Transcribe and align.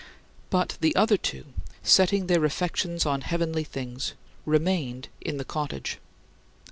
But 0.49 0.79
the 0.81 0.95
other 0.95 1.15
two, 1.15 1.45
setting 1.83 2.25
their 2.25 2.43
affections 2.43 3.05
on 3.05 3.21
heavenly 3.21 3.63
things, 3.63 4.13
remained 4.47 5.09
in 5.21 5.37
the 5.37 5.45
cottage. 5.45 5.99